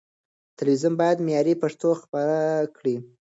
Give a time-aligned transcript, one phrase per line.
[0.57, 2.35] تلويزيون بايد معياري پښتو خپره
[2.77, 2.95] کړي.